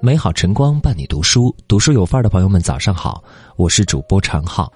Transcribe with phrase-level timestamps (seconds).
[0.00, 3.22] 美好晨光伴你读书，读书有范儿的朋友们，早上好，
[3.56, 4.72] 我是主播常浩。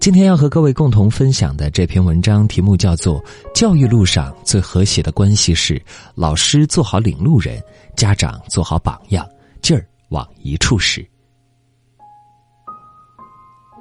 [0.00, 3.22] 今天要和各位共同分享的这篇文章题目叫做
[3.54, 5.80] 《教育路上最和谐的关系是
[6.14, 7.62] 老师做好领路人，
[7.96, 9.28] 家长做好榜样，
[9.60, 11.00] 劲儿往一处使》。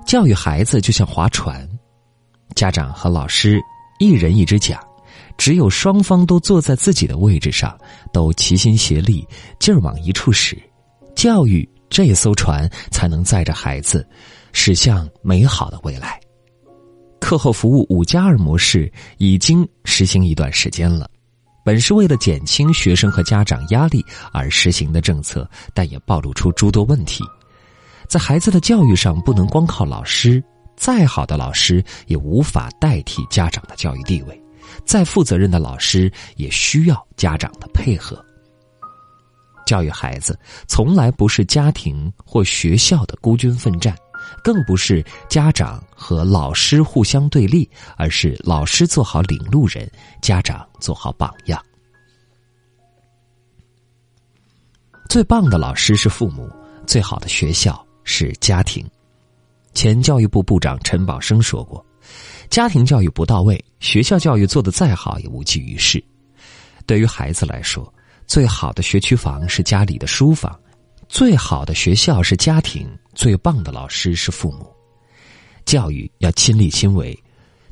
[0.05, 1.67] 教育孩子就像划船，
[2.55, 3.61] 家长和老师
[3.99, 4.79] 一人一只桨，
[5.41, 7.75] 只有双方都坐在自己的位置上，
[8.13, 9.27] 都齐心协力，
[9.59, 10.55] 劲儿往一处使，
[11.15, 14.07] 教育这艘船才能载着孩子。
[14.53, 16.19] 驶向美好的未来。
[17.19, 21.09] 课后服务五加二模式已经实行一段时间了，
[21.65, 27.23] 本是为了减轻学生和家长压力而实行的政策，但也暴露出诸多问题。
[28.07, 30.43] 在孩子的教育上，不能光靠老师，
[30.77, 34.40] 再好的老师也无法代替家长的教育地位，
[34.85, 38.23] 再负责任的老师也需要家长的配合。
[39.65, 43.95] 教育孩子从来不是家庭或学校的孤军奋战。
[44.43, 51.61] 更不是家长和老师互相对立，而是老师做好领路人，家长做好榜样。
[55.09, 56.49] 最棒的老师是父母，
[56.87, 58.87] 最好的学校是家庭。
[59.73, 61.83] 前教育部部长陈宝生说过
[62.51, 66.03] ：“家庭教育不到位，学校教育做得再好也无济于事。”
[66.85, 67.91] 对于孩子来说，
[68.27, 70.59] 最好的学区房是家里的书房。
[71.07, 74.69] 最好的学校是家庭，最棒的老师是父母。
[75.63, 77.17] 教育要亲力亲为，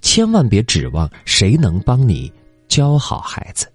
[0.02, 2.32] 千万别指望谁能帮你
[2.70, 3.70] 教好孩子。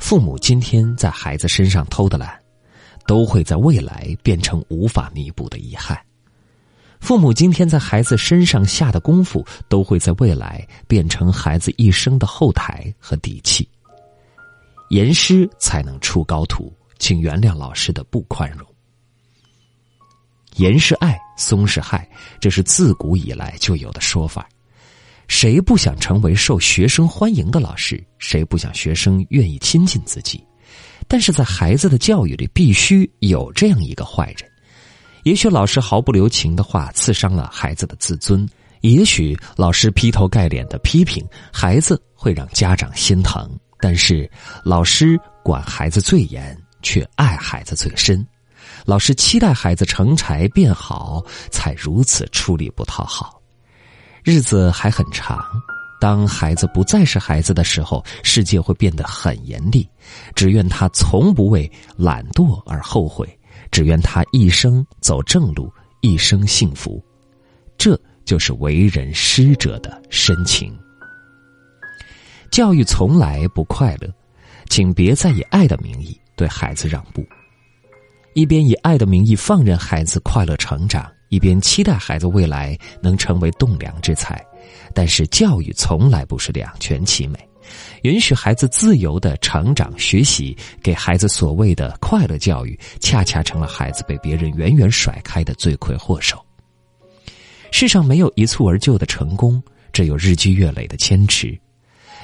[0.00, 2.36] 父母今天在孩子身上偷的懒，
[3.06, 5.96] 都会在未来变成无法弥补的遗憾。
[7.02, 13.68] 父母今天在孩子身上下的功夫，都会在未来变成孩子一生的后台和底气。
[14.90, 16.72] 严师才能出高徒。
[17.00, 18.64] 请原谅老师的不宽容。
[20.58, 22.08] 严是爱，松是害，
[22.40, 24.48] 这是自古以来就有的说法。
[25.26, 28.00] 谁不想成为受学生欢迎的老师？
[28.20, 30.46] 谁不想学生愿意亲近自己？
[31.08, 34.51] 但是在孩子的教育里，必须有这样一个坏人。
[35.24, 38.46] 也许老师毫不留情的话刺伤了孩子的自尊；
[38.80, 43.50] 也许老师劈头盖脸的批评孩子会让家长心疼。
[43.80, 44.30] 但是
[44.64, 46.56] 老师管孩子最严。
[46.84, 48.26] 却爱孩子最深，
[48.84, 53.40] 老师期待孩子成才变好，才如此出力不讨好。
[54.24, 55.40] 日子还很长，
[56.00, 59.88] 当孩子不再是孩子的时候，世界会变得很严厉。
[60.34, 63.38] 只愿他从不为懒惰而后悔，
[63.72, 65.72] 只愿他一生走正路，
[66.02, 67.04] 一生幸福。
[67.76, 70.72] 这就是为人师者的深情。
[72.52, 74.08] 教育从来不快乐，
[74.68, 76.16] 请别再以爱的名义。
[76.34, 77.22] 对孩子让步，
[78.34, 84.42] 一边以爱的名义放任孩子快乐成长，一边期待孩子未来能成为栋梁之才。
[84.94, 87.38] 但是教育从来不是两全其美，
[88.02, 96.44] 允许孩子自由的成长学习，给孩子所谓的快乐教育，恰恰成了孩子被别人远远甩开的罪魁祸首。
[97.70, 99.62] 世上没有一蹴而就的成功，
[99.92, 101.58] 只有日积月累的坚持。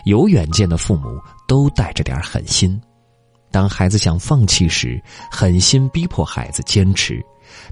[0.05, 2.81] 有远见的父母都带着点狠心。
[3.51, 5.01] 当孩子想放弃时，
[5.31, 7.15] 狠心逼迫孩子坚持；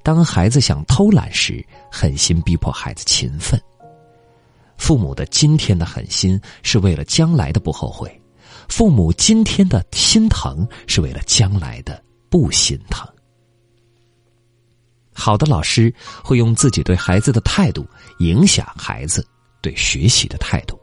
[0.03, 3.61] 当孩子想偷懒时，狠心逼迫孩子勤奋。
[4.79, 8.21] 父母的今天的狠心是为了将来的不后悔，
[8.69, 13.07] 父母今天的心疼是为了将来的不心疼。
[15.13, 15.93] 好的老师
[16.23, 17.87] 会用自己对孩子的态度
[18.19, 19.27] 影响孩子
[19.63, 20.79] 对学习的态度。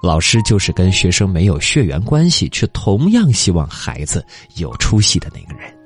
[0.00, 5.76] 老师就是跟学生没有血缘关系，却同样希望孩子有出息的那个人。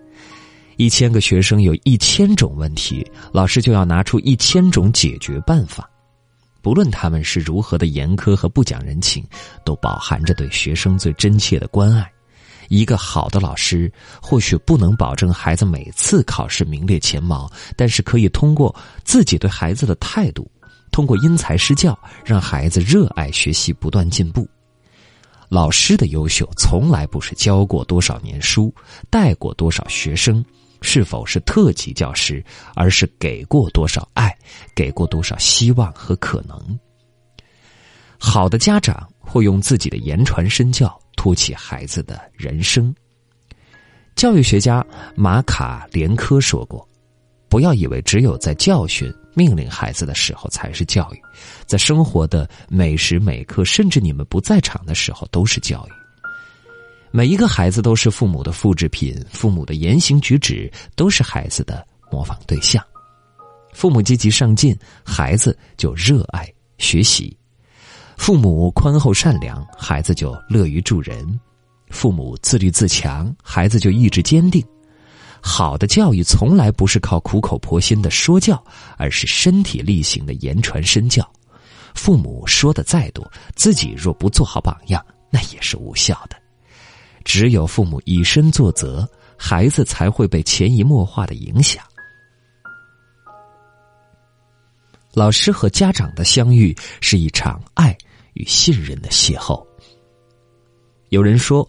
[0.76, 5.88] 一千个学生有一千种问题，老师就要拿出一千种解决办法。
[6.62, 9.22] 不论他们是如何的严苛和不讲人情，
[9.64, 12.10] 都饱含着对学生最真切的关爱。
[12.68, 13.92] 一个好的老师
[14.22, 18.74] 或许不能保证孩子每次考试名列前茅，但是可以通过
[19.04, 20.50] 自己对孩子的态度。
[20.90, 24.48] 通过因材施教，让孩子热爱学习，不断进步。
[25.48, 28.72] 老师的优秀，从来不是教过多少年书，
[29.10, 30.42] 带过多少学生，
[30.82, 32.44] 是否是特级教师，
[32.74, 34.36] 而是给过多少爱，
[34.74, 36.78] 给过多少希望和可能。
[38.18, 42.94] 好的家长会用自己的言传身教，托起孩子的人生。
[44.14, 44.84] 教育学家
[45.16, 46.86] 马卡连科说过
[47.48, 51.22] ：“不要以为只有在教训。”命令孩子的时候才是教育，
[51.64, 56.01] 在生活的每时每刻，甚至你们不在场的时候，都是教育。
[57.14, 62.82] 每一个孩子都是父母的复制品，父母的言行举止都是孩子的模仿对象。
[63.74, 64.74] 父母积极上进，
[65.04, 67.30] 孩子就热爱学习；
[68.16, 71.38] 父母宽厚善良，孩子就乐于助人；
[71.90, 74.64] 父母自律自强，孩子就意志坚定。
[75.42, 78.62] 好的教育从来不是靠苦口婆心的说教，
[78.96, 81.30] 而是身体力行的言传身教。
[81.94, 86.41] 父母说的再多，自己若不做好榜样，那也是无效的。
[87.24, 91.82] 只有父母以身作则，孩子才会被潜移默化的影响。
[95.14, 97.96] 老师和家长的相遇是一场爱
[98.32, 99.62] 与信任的邂逅。
[101.10, 101.68] 有人说，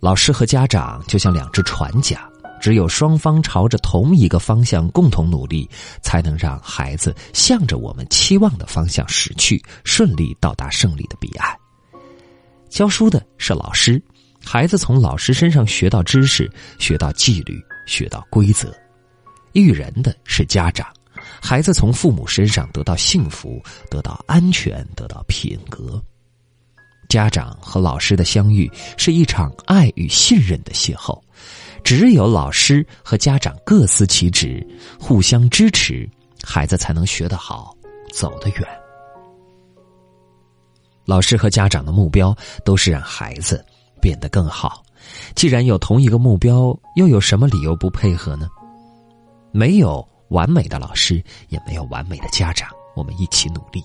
[0.00, 2.20] 老师和家长就像两只船桨，
[2.60, 5.70] 只有双方朝着同一个方向共同努力，
[6.02, 11.56] 才能让孩子向着我们期望的方向驶去，顺利到达胜利的彼岸。
[12.68, 14.02] 教书的是老师。
[14.44, 18.68] 孩子从老师身上学到知识，学到纪律，学到规则；
[19.52, 20.86] 育人的是家长，
[21.40, 26.02] 孩子从父母身上得到幸福，得到安全，得到品格。
[27.08, 31.20] 家长和老师的相遇是一场爱与信任的邂逅，
[31.84, 34.66] 只有老师和家长各司其职，
[34.98, 36.08] 互相支持，
[36.42, 37.74] 孩子才能学得好，
[38.12, 38.66] 走得远。
[41.04, 43.64] 老师和家长的目标都是让孩子。
[44.02, 44.82] 变得更好。
[45.34, 48.48] 既然有同一个目标，又有什么理由不配合呢？
[49.52, 52.68] 没有完美的老师，也没有完美的家长。
[52.94, 53.82] 我们一起努力。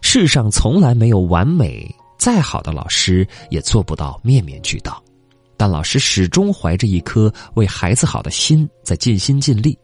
[0.00, 5.02] 世上从来没有完美，再好的老师也做不到面面俱到。
[5.56, 9.76] 但老师始终怀着一颗为孩子好的心，在尽心尽力。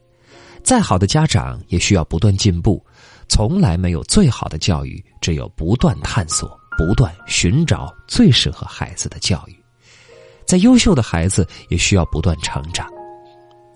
[0.63, 2.83] 再好的家长也需要不断进步。
[3.29, 6.59] 从来没有最好的教育，只有不断探索。
[6.77, 9.57] 不断寻找最适合孩子的教育，
[10.47, 12.87] 在优秀的孩子也需要不断成长。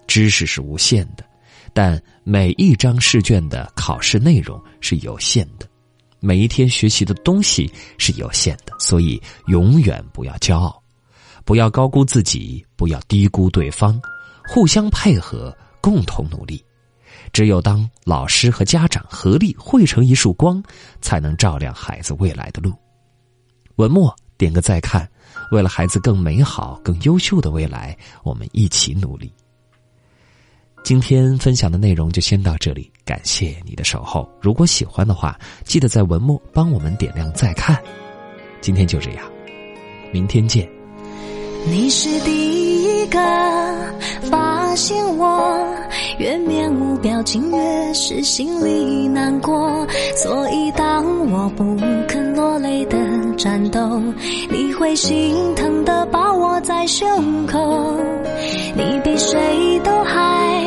[0.06, 1.24] 知识是无限的，
[1.72, 5.68] 但每一张试卷的考试内容是有限的，
[6.20, 8.72] 每一天学习的东西是有限的。
[8.78, 10.80] 所以，永远不要骄傲，
[11.44, 14.00] 不要高估自己，不要低估对方，
[14.48, 16.64] 互相配合，共同努力。
[17.32, 20.62] 只有当老师和家长合力汇成一束光，
[21.00, 22.72] 才能照亮孩子未来的路。
[23.76, 25.06] 文末点个再看，
[25.50, 29.30] 为了孩子更美好、更优秀的未来，我们一起努力。
[30.82, 34.26] 今天分享的内容就先到这里，感谢你的守候。
[34.40, 37.76] 如果喜欢的话，记得在文末帮我们点亮再看。
[38.62, 39.24] 今天就这样，
[40.10, 40.66] 明天见。
[41.68, 43.18] 你是第一个
[44.30, 45.76] 发现我，
[46.18, 49.86] 越面无表情，越是心里难过。
[50.14, 51.64] 所以当我不
[53.46, 54.02] 的战斗，
[54.50, 57.96] 你会心疼的把我在胸口。
[58.74, 60.64] 你比谁都还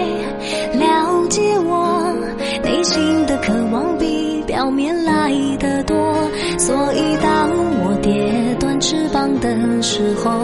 [0.73, 2.15] 了解我
[2.63, 5.29] 内心的渴望，比表面来
[5.59, 5.95] 的多。
[6.57, 7.49] 所以当
[7.83, 10.39] 我跌断翅膀的时候。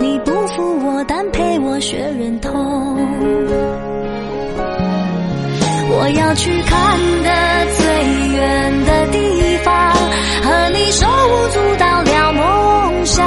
[0.00, 2.54] 你不负我，但陪我学忍痛。
[5.90, 7.30] 我要去看的
[7.76, 7.84] 最
[8.34, 9.37] 远的地方，
[10.90, 13.26] 手舞足蹈聊梦想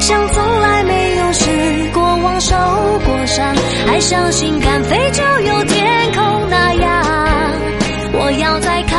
[0.00, 2.56] 像从来没有失过望受
[3.04, 3.54] 过伤
[3.86, 7.04] 还相信敢飞就有天空那样。
[8.12, 8.93] 我要在看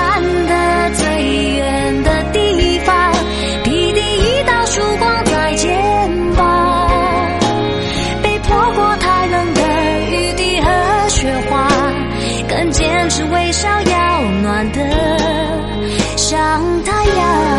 [16.85, 17.54] 太阳。